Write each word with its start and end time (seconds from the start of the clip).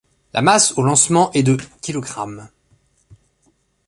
La 0.33 0.41
masse 0.41 0.75
au 0.79 0.81
lancement 0.81 1.31
est 1.33 1.43
de 1.43 1.55
kilogrammes. 1.79 2.49